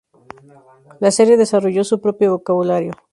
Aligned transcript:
La 0.99 1.11
serie 1.11 1.37
desarrolló 1.37 1.83
su 1.83 2.01
propio 2.01 2.31
vocabulario. 2.31 2.91